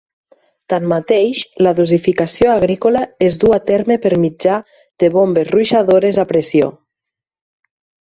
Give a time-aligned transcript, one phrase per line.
[0.73, 4.59] Tanmateix, la dosificació agrícola es duu a terme per mitjà
[5.05, 6.77] de bombes ruixadores a pressió.